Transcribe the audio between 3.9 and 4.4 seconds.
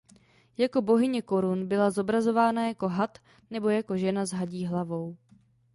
žena s